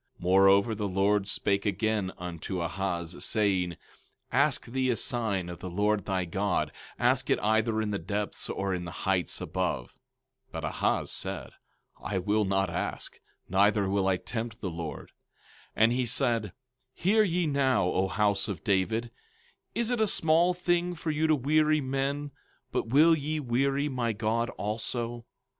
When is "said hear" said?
16.07-17.21